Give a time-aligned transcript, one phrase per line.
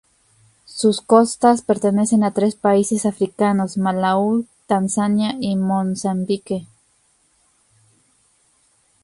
[0.65, 6.65] Sus costas pertenecen a tres países africanos: Malaui, Tanzania y Mozambique.